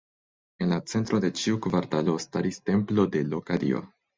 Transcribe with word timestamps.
En 0.63 0.71
la 0.73 0.79
centro 0.93 1.19
de 1.27 1.31
ĉiu 1.41 1.61
kvartalo 1.67 2.17
staris 2.27 2.61
templo 2.71 3.09
de 3.17 3.25
loka 3.35 3.63
dio. 3.67 3.87